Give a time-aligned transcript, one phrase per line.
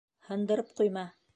[0.29, 1.05] Һындырып ҡуйма.